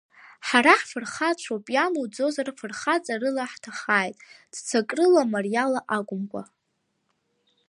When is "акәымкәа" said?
5.97-6.43